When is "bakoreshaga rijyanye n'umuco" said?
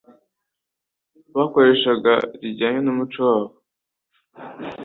1.37-3.17